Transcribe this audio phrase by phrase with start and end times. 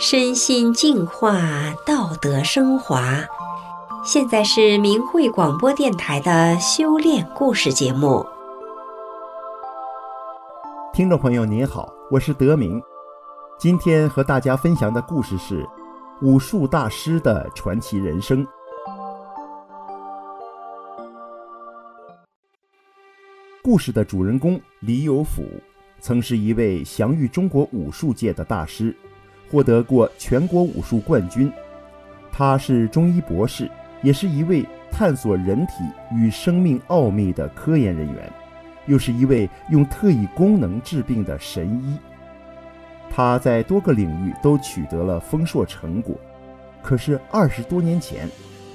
[0.00, 1.38] 身心净化，
[1.84, 3.18] 道德升华。
[4.02, 8.24] 现在是明慧广播电台的修炼故事节目。
[10.90, 12.80] 听众朋友您好，我是德明。
[13.58, 15.68] 今天和大家分享的故事是
[16.22, 18.44] 武术大师的传奇人生。
[23.62, 25.44] 故事的主人公李有甫，
[26.00, 28.96] 曾是一位享誉中国武术界的大师。
[29.50, 31.52] 获得过全国武术冠军，
[32.30, 33.68] 他是中医博士，
[34.02, 38.32] 也是一位探索人体与生命奥秘的科研人员，
[38.86, 41.98] 又是一位用特异功能治病的神医。
[43.10, 46.14] 他在多个领域都取得了丰硕成果，
[46.80, 48.28] 可是二十多年前，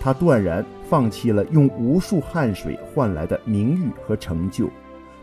[0.00, 4.70] 他断然放弃了用无数汗水换来的名誉和成就，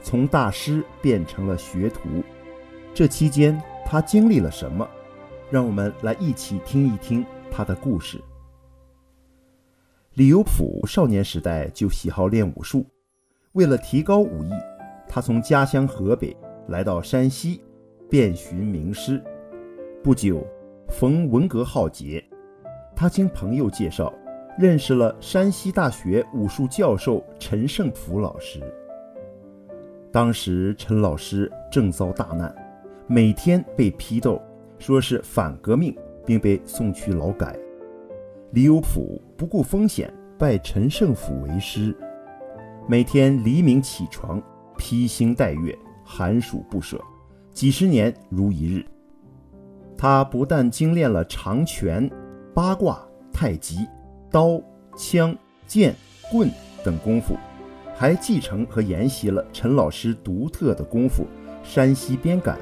[0.04, 2.02] 从大师变成了学徒。
[2.94, 4.86] 这期间，他经历了什么？
[5.50, 8.20] 让我们来一起听一听他的故事。
[10.14, 12.86] 李有甫少年时代就喜好练武术，
[13.54, 14.50] 为了提高武艺，
[15.08, 16.36] 他从家乡河北
[16.68, 17.62] 来到山西，
[18.10, 19.24] 遍寻名师。
[20.04, 20.46] 不久，
[20.90, 22.24] 逢文革浩劫，
[22.96, 24.12] 他经朋友介绍，
[24.58, 28.60] 认识了山西大学武术教授陈胜甫老师。
[30.12, 32.54] 当时，陈老师正遭大难，
[33.06, 34.42] 每天被批斗。
[34.80, 37.58] 说是反革命，并被送去劳改。
[38.52, 41.96] 李有甫不顾风险，拜陈胜甫为师，
[42.88, 44.42] 每天黎明起床，
[44.78, 47.00] 披星戴月，寒暑不舍，
[47.52, 48.86] 几十年如一日。
[49.98, 52.10] 他不但精炼了长拳、
[52.54, 53.80] 八卦、太极、
[54.32, 54.62] 刀、
[54.96, 55.96] 枪、剑、
[56.32, 56.50] 棍
[56.84, 57.36] 等功夫，
[57.96, 61.26] 还继承和研习了陈老师独特的功夫——
[61.64, 62.58] 山西鞭杆。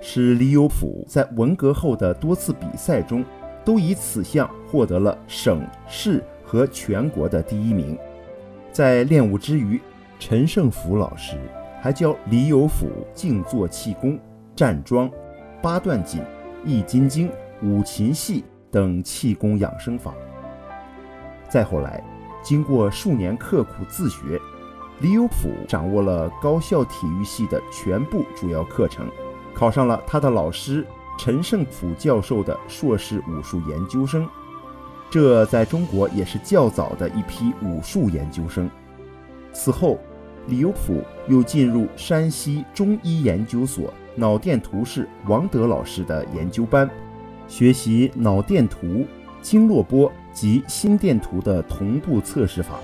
[0.00, 3.24] 使李有甫在文革后的多次比赛中，
[3.64, 7.98] 都以此项获得了省市和全国的第一名。
[8.72, 9.80] 在练武之余，
[10.18, 11.36] 陈胜甫老师
[11.80, 14.18] 还教李有甫静坐气功、
[14.54, 15.10] 站桩、
[15.60, 16.22] 八段锦、
[16.64, 17.30] 易筋经、
[17.62, 20.14] 五禽戏等气功养生法。
[21.48, 22.02] 再后来，
[22.42, 24.40] 经过数年刻苦自学，
[25.00, 29.08] 李有甫掌握了高校体育系的全部主要课程。
[29.58, 30.86] 考上了他的老师
[31.18, 34.24] 陈胜甫教授的硕士武术研究生，
[35.10, 38.70] 这在中国也是较早的一批武术研究生。
[39.52, 39.98] 此后，
[40.46, 46.88] 李有甫又进入山西中医研究所脑电图室王德老师的研究班，
[47.48, 49.04] 学习脑电图、
[49.42, 52.78] 经络波及心电图的同步测试法，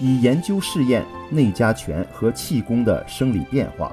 [0.00, 3.92] 以研究试验内家拳和气功的生理变化。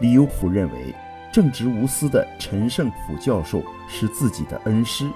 [0.00, 0.94] 李有甫认为，
[1.32, 5.08] 正直无私的陈胜甫教授是自己的恩师。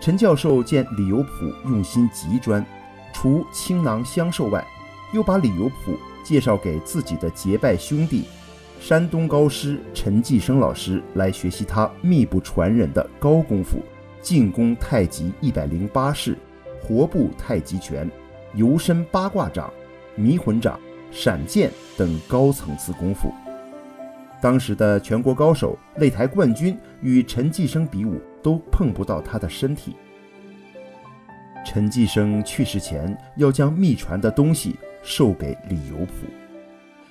[0.00, 2.64] 陈教授见李有甫用心极专，
[3.12, 4.64] 除倾囊相授外，
[5.12, 8.24] 又把李有甫介绍给自己的结拜兄弟——
[8.80, 13.82] 山东高师陈继生老师，来学习他秘不传人的高功夫——
[14.22, 16.38] 进攻太极一百零八式、
[16.80, 18.08] 活步太极拳、
[18.54, 19.72] 游身八卦掌、
[20.14, 20.78] 迷魂掌、
[21.10, 23.32] 闪剑等高层次功夫。
[24.40, 29.96] 当时的全国高手、擂台冠军与陈继生比武，都碰不到他的身体。
[31.66, 36.28] 陈继生去世前要将秘传的东西授给李有朴，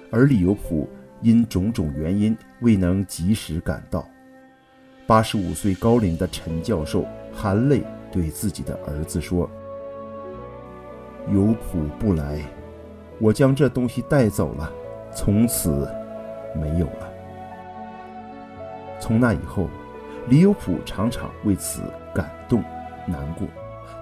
[0.09, 0.89] 而李有朴
[1.21, 4.07] 因种种原因未能及时赶到。
[5.05, 9.49] 八十五岁高龄的陈教授含泪对自己的儿子说
[11.31, 12.41] ：“有甫不来，
[13.19, 14.71] 我将这东西带走了，
[15.13, 15.87] 从此
[16.55, 17.13] 没有了。”
[18.99, 19.69] 从那以后，
[20.27, 21.81] 李有甫常常为此
[22.13, 22.63] 感动、
[23.05, 23.47] 难过，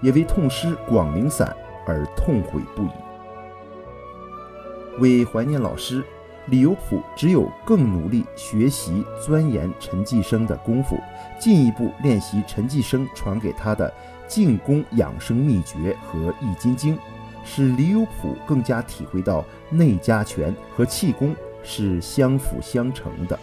[0.02, 2.90] 也为痛失广陵散而痛悔不已。
[5.00, 6.04] 为怀念老师，
[6.48, 10.98] 李有甫只有更努力学习、钻研陈继生的功夫，
[11.38, 13.94] 进一步练习陈继生传给他的
[14.28, 16.98] 静功养生秘诀和易筋经，
[17.44, 23.38] 使李有甫更加体会到内家拳和气功是相辅相成的。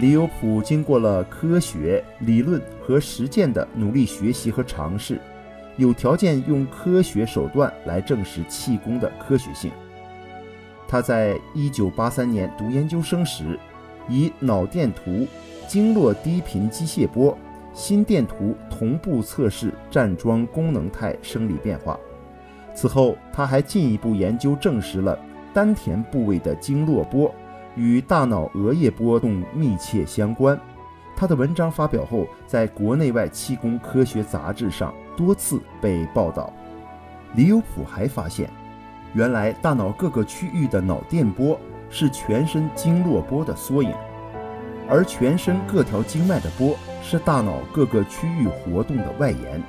[0.00, 5.20] 李有甫经过了科学、理论和实践的努力学习和尝试，
[5.76, 9.70] 有条件用科学手段来证实气功的科学性。
[10.88, 13.58] 他在1983年读研究生时，
[14.08, 15.26] 以脑电图、
[15.68, 17.36] 经络低频机械波、
[17.74, 22.00] 心电图同步测试站桩功能态生理变化。
[22.74, 25.18] 此后，他还进一步研究证实了
[25.52, 27.30] 丹田部位的经络波。
[27.76, 30.58] 与大脑额叶波动密切相关，
[31.16, 36.52] 他的文章发表后，在国内外气功科学杂志上多次被报道。
[37.34, 38.50] 李有普还发现，
[39.14, 41.58] 原来大脑各个区域的脑电波
[41.88, 43.94] 是全身经络波的缩影，
[44.88, 49.62] 而全身各条经脉的波是大脑各个区域活动的外延。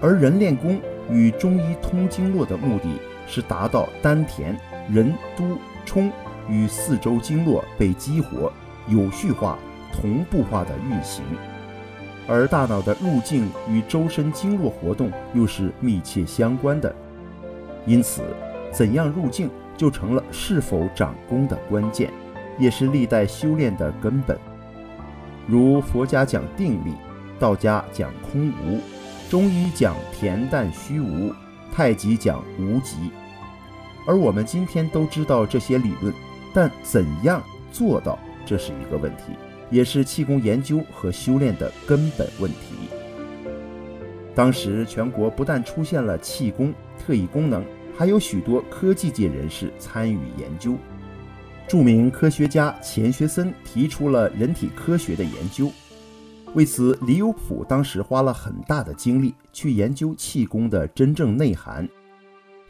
[0.00, 0.78] 而人练功
[1.10, 4.54] 与中医通经络的目的是达到丹田、
[4.90, 6.12] 任督、冲
[6.48, 8.52] 与四周经络被激活、
[8.88, 9.58] 有序化。
[9.92, 11.24] 同步化的运行，
[12.28, 16.94] 而大脑的入境与周身经络活动又是密切相关的，
[17.86, 18.22] 因此，
[18.70, 22.12] 怎样入境就成了是否长功的关键，
[22.58, 24.38] 也是历代修炼的根本。
[25.46, 26.92] 如佛家讲定力，
[27.38, 28.80] 道家讲空无，
[29.30, 31.32] 中医讲恬淡虚无，
[31.72, 33.10] 太极讲无极。
[34.06, 36.12] 而我们今天都知道这些理论，
[36.56, 39.24] 但怎样做到，这是一个问题。
[39.70, 42.88] 也是气功研究和修炼的根本问题。
[44.34, 47.62] 当时全国不但出现了气功特异功能，
[47.94, 50.76] 还有许多科技界人士参与研究。
[51.68, 55.70] 著名科学家钱学森提出了人体科学的研究，
[56.54, 61.86] 为此李有普当时花了很大的精力去研究气功的真正内涵。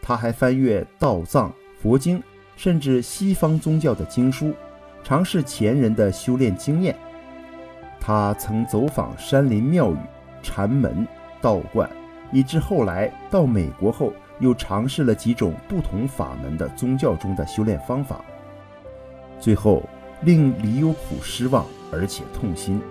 [0.03, 2.21] 他还翻阅道藏、佛经，
[2.57, 4.53] 甚至西方宗教的经书。
[5.05, 6.97] 尝试前人的修炼经验，
[8.01, 9.97] 他曾走访山林庙宇、
[10.43, 11.07] 禅门、
[11.41, 11.89] 道观，
[12.33, 18.21] 以至后来到美国后，又尝试了几种不同法门的宗教中的修炼方法。
[19.39, 19.85] 最后
[20.23, 22.83] 令李有普失望而且痛心，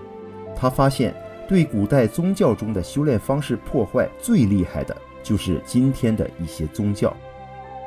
[0.55, 1.13] 他发现
[1.49, 7.13] 对古代宗教中的修炼方式破坏最厉害的就是今天的一些宗教，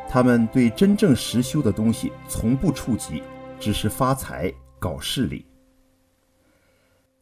[0.09, 3.23] 他们对真正实修的东西从不触及。
[3.61, 5.45] 只是发财搞势力。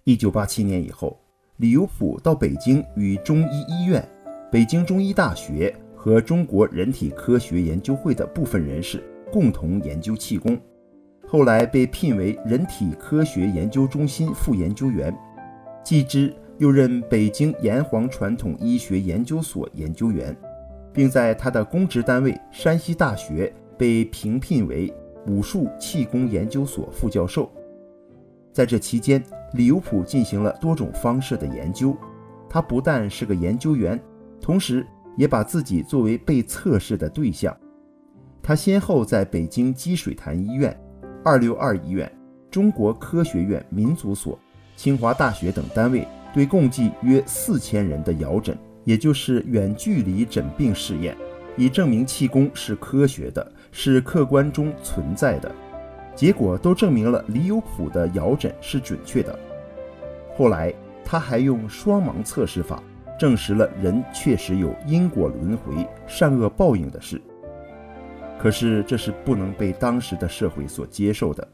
[0.05, 1.19] 一九八七年以后，
[1.57, 4.07] 李有甫到北京与中医医院、
[4.53, 9.03] 北京中医大学和中国人体科学研究会的部分人士
[9.33, 10.61] 共同研究气功，
[11.27, 15.17] 后来被聘为人体科学研究中心副研究员，
[15.83, 20.37] 继之又任北京炎黄传统医学研究所研究员，
[20.97, 24.93] 并在他的公职单位山西大学被评聘为。
[25.29, 27.51] 武术气功研究所副教授，
[28.53, 29.21] 在这期间，
[29.55, 31.97] 李有普进行了多种方式的研究。
[32.49, 34.01] 他不但是个研究员，
[34.41, 37.53] 同时也把自己作为被测试的对象。
[38.41, 40.81] 他先后在北京积水潭医院、
[41.25, 42.09] 二六二医院、
[42.49, 44.39] 中国科学院民族所、
[44.77, 48.57] 清华大学等单位，对共计约四千人的遥诊，
[48.87, 51.15] 也就是远距离诊病试验。
[51.59, 55.51] 以证明气功是科学的，是客观中存在的，
[56.15, 59.39] 结果都证明了李有普的遥诊是准确的。
[60.37, 60.73] 后来
[61.03, 62.83] 他还用双盲测试法
[63.19, 65.75] 证实了人确实有因果轮回、
[66.07, 67.19] 善恶报应的事。
[68.39, 71.49] 可是这是不能被当时的社会所接受的，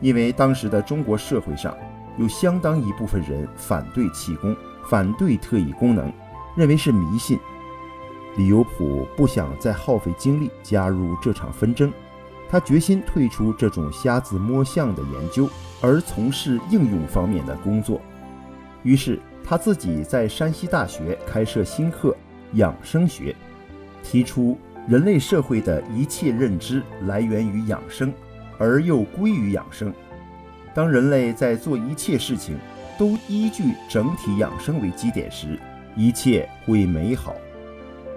[0.00, 1.76] 因为当时的中国社会上
[2.16, 4.56] 有相当一部分人反对气功，
[4.88, 6.10] 反对特异功能，
[6.58, 7.38] 认为是迷信。
[8.36, 11.92] 李有普不想再耗费精力加入这场纷争，
[12.50, 15.48] 他决心退出这种瞎子摸象的研究，
[15.80, 18.00] 而从事应用方面的工作。
[18.82, 22.16] 于是，他自己在山西大学开设新课——
[22.54, 23.36] 养生学，
[24.02, 28.12] 提出人类社会的一切认知来源于养生，
[28.58, 29.94] 而又归于养生。
[30.74, 32.58] 当人类在做一切事情
[32.98, 35.56] 都依据整体养生为基点时，
[35.98, 37.34] 一切会美好。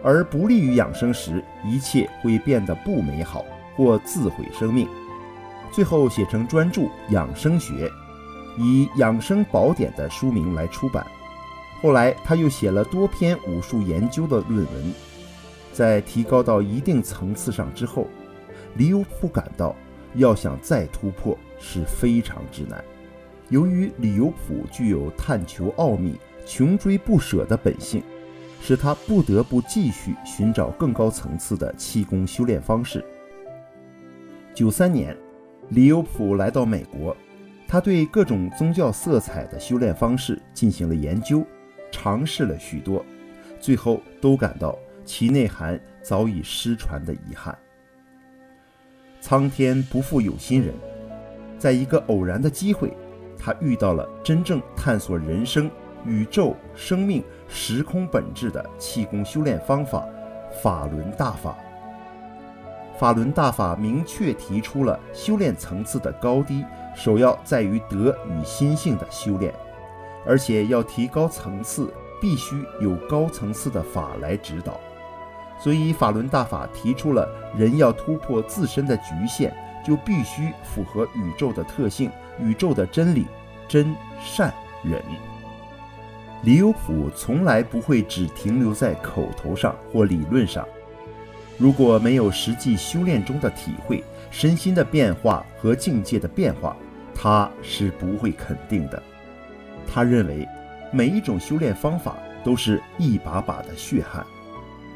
[0.03, 3.45] 而不利于养生时，一切会变得不美好
[3.75, 4.87] 或自毁生命。
[5.71, 7.87] 最后写成专著《养生学》，
[8.57, 11.05] 以《养生宝典》的书名来出版。
[11.81, 14.93] 后来他又写了多篇武术研究的论文。
[15.73, 18.07] 在提高到一定层次上之后，
[18.75, 19.75] 李有朴感到
[20.15, 22.83] 要想再突破是非常之难。
[23.49, 26.19] 由于李有朴具有探求奥秘、
[26.53, 28.03] 穷追不舍的本性。
[28.63, 33.03] 使他不得不继续寻找更高层次的气功修炼方式。
[34.53, 35.17] 九三年，
[35.69, 37.17] 李有普来到美国，
[37.67, 41.43] 他对各种宗教色彩的修炼方式进行了研究，
[41.91, 43.03] 尝试了许多，
[43.59, 47.57] 最后都感到其内涵早已失传的遗憾。
[49.21, 50.71] 苍天不负有心人，
[51.57, 52.95] 在一个偶然的机会，
[53.39, 55.67] 他遇到了真正探索人生。
[56.05, 60.05] 宇宙、生命、时空本质的气功修炼方法——
[60.61, 61.55] 法轮大法。
[62.97, 66.63] 法轮大法明确提出了修炼层次的高低，
[66.95, 69.53] 首要在于德与心性的修炼，
[70.25, 71.91] 而且要提高层次，
[72.21, 74.79] 必须有高层次的法来指导。
[75.59, 79.51] 所以，法轮大法提出了人要突破自身的局限，
[79.83, 83.25] 就必须符合宇宙的特性、宇宙的真理、
[83.67, 84.53] 真善
[84.83, 85.01] 忍。
[86.43, 90.67] 李有普从来不会只停留在口头上或理论上，
[91.57, 96.75] 如果没有实际修炼中的体会、身心的变化和境界的变化，
[97.13, 99.01] 他是不会肯定的。
[99.87, 100.47] 他认为，
[100.91, 104.25] 每一种修炼方法都是一把把的血汗。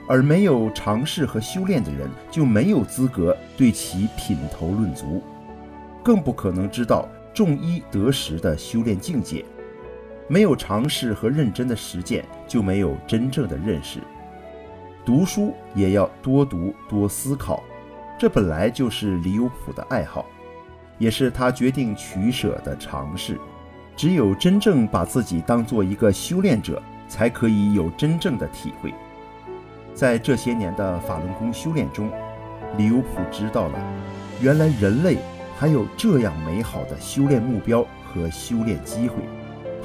[0.08, 5.22] 而没有尝试和修炼的人，就没有资格对其品头论足，
[6.04, 9.44] 更不可能知道重一得十的修炼境界。
[10.28, 14.00] 没有尝试和认真的实践，就没有真正的认识。
[15.06, 17.64] 读书也要多读多思考，
[18.18, 20.26] 这本来就是李有普的爱好，
[20.98, 23.40] 也是他决定取舍的尝试。
[23.96, 28.94] 只有真正把自己当做一个修炼者，才可以有真正的体会。
[29.94, 32.12] 在这些年的法轮功修炼中，
[32.78, 33.80] 李有普知道了，
[34.42, 35.20] 原来人类
[35.58, 39.16] 还有这样美好的修炼目标和修炼机会，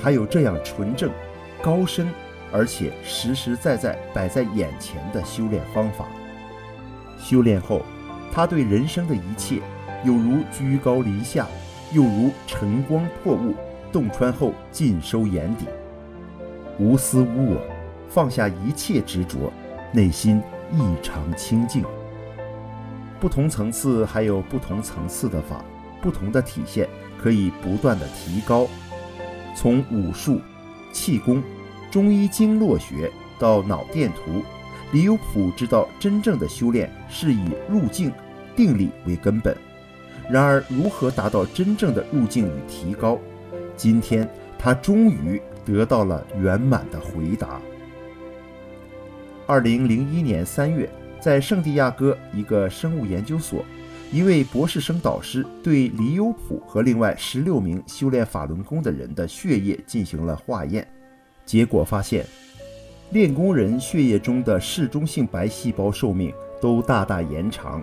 [0.03, 1.11] 还有这样纯正、
[1.63, 2.09] 高深，
[2.53, 6.07] 而且实实在在摆在眼前的修炼方法。
[7.19, 7.83] 修炼后，
[8.33, 9.61] 他对人生的一切，
[10.05, 11.47] 有如居高临下，
[11.93, 13.55] 又如晨光破雾，
[13.93, 15.67] 洞穿后尽收眼底，
[16.79, 17.61] 无私无我，
[18.09, 19.53] 放下一切执着。
[19.93, 20.41] 内心
[20.73, 21.85] 异常清净。
[23.19, 25.65] 不同层次还有不同层次的法，
[26.01, 26.89] 不同的体现
[27.21, 28.69] 可以不断的提高。
[29.55, 30.41] 从武术、
[30.93, 31.43] 气功、
[31.91, 34.43] 中医经络学到脑电图，
[34.93, 38.13] 李有朴知道真正的修炼是以入境、
[38.57, 39.57] 定力为根本。
[40.31, 43.19] 然而，如何达到真正的入境与提高？
[43.77, 44.29] 今天
[44.59, 47.61] 他终于得到了圆满的回答。
[49.47, 50.89] 二零零一年三月，
[51.19, 53.65] 在圣地亚哥一个生物研究所，
[54.13, 60.85] 一位博士生导师对李有普和另外十六名修炼法轮功的人的血液进行了化验，
[61.47, 62.27] 结果发现，
[63.11, 67.81] 练功人血液中的嗜中性白细胞寿命都大大延长，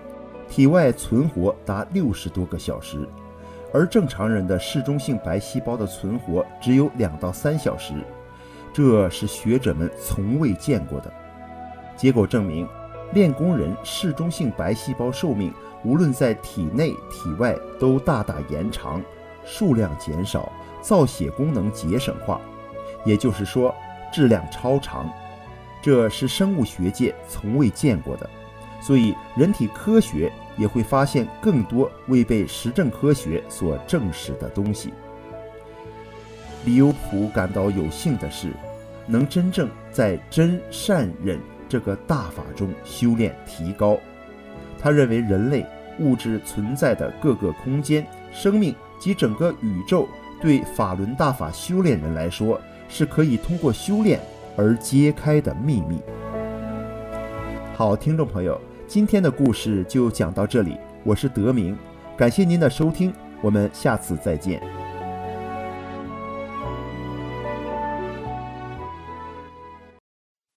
[0.49, 3.07] 体外存活达六十多个小时，
[3.73, 7.93] 而正常人的嗜中性白细胞的存活只有两到三小时，
[8.73, 11.13] 这是学者们从未见过的。
[11.95, 12.67] 结果证明，
[13.13, 19.01] 练功人嗜中性白细胞寿命无论在体内体外都大大延长，
[19.45, 22.41] 数量减少，造血功能节省化，
[23.05, 23.73] 也就是说
[24.11, 25.09] 质量超长，
[25.81, 28.29] 这是生物学界从未见过的。
[28.81, 34.93] 所以人体科学也会发现更多未被实证科学所证实的东西。
[36.65, 38.51] 李有普感到有幸的是，
[39.05, 41.39] 能真正在真善忍。
[41.67, 43.97] 这个大法中修炼提高，
[44.79, 45.65] 他认为人类
[45.99, 50.07] 物质存在的各个空间、生命及整个宇宙，
[50.41, 54.19] 对法轮大法修炼人来说，是可以通过修炼
[54.55, 55.99] 而揭开的秘密。
[57.73, 61.77] 好，听众朋友，今天的故事就讲到这里，我是德明，
[62.15, 64.76] 感谢您的收听，我们下次再见。